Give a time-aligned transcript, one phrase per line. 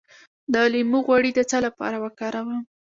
[0.53, 2.61] د لیمو غوړي د څه لپاره وکاروم؟